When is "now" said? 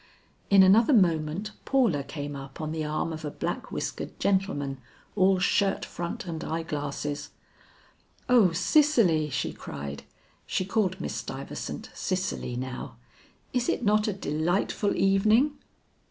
12.55-12.95